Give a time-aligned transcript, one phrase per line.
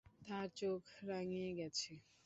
[0.21, 1.91] তার চোখ রাঙ্গিয়ে গেছে।